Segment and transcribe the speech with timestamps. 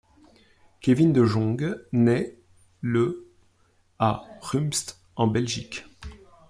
[0.79, 2.39] Kevin De Jonghe naît
[2.81, 3.31] le
[3.99, 5.85] à Rumst en Belgique.